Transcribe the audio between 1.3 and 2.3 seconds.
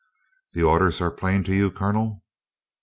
to you, Colonel?"